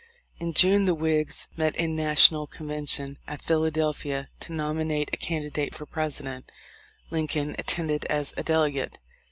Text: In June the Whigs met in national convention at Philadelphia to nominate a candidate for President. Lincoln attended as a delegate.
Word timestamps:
In 0.39 0.53
June 0.55 0.85
the 0.85 0.95
Whigs 0.95 1.47
met 1.55 1.75
in 1.75 1.95
national 1.95 2.47
convention 2.47 3.19
at 3.27 3.43
Philadelphia 3.43 4.29
to 4.39 4.51
nominate 4.51 5.11
a 5.13 5.17
candidate 5.17 5.75
for 5.75 5.85
President. 5.85 6.51
Lincoln 7.11 7.55
attended 7.59 8.05
as 8.05 8.33
a 8.35 8.41
delegate. 8.41 8.97